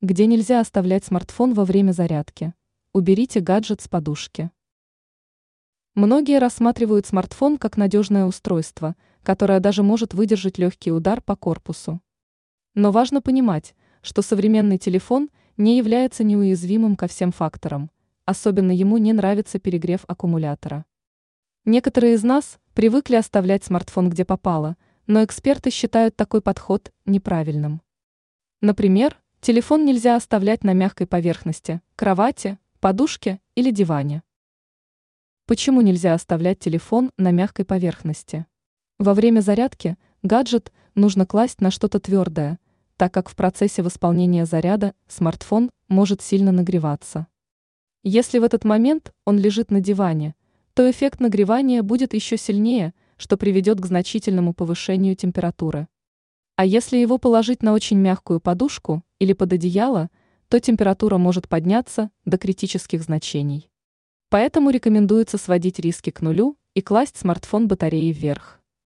[0.00, 2.54] Где нельзя оставлять смартфон во время зарядки?
[2.92, 4.52] Уберите гаджет с подушки.
[5.96, 12.00] Многие рассматривают смартфон как надежное устройство, которое даже может выдержать легкий удар по корпусу.
[12.76, 17.90] Но важно понимать, что современный телефон не является неуязвимым ко всем факторам,
[18.24, 20.84] особенно ему не нравится перегрев аккумулятора.
[21.64, 24.76] Некоторые из нас привыкли оставлять смартфон где попало,
[25.08, 27.82] но эксперты считают такой подход неправильным.
[28.60, 34.24] Например, Телефон нельзя оставлять на мягкой поверхности, кровати, подушке или диване.
[35.46, 38.46] Почему нельзя оставлять телефон на мягкой поверхности?
[38.98, 42.58] Во время зарядки гаджет нужно класть на что-то твердое,
[42.96, 47.28] так как в процессе восполнения заряда смартфон может сильно нагреваться.
[48.02, 50.34] Если в этот момент он лежит на диване,
[50.74, 55.86] то эффект нагревания будет еще сильнее, что приведет к значительному повышению температуры.
[56.58, 60.10] А если его положить на очень мягкую подушку или под одеяло,
[60.48, 63.70] то температура может подняться до критических значений.
[64.28, 68.60] Поэтому рекомендуется сводить риски к нулю и класть смартфон батареи вверх.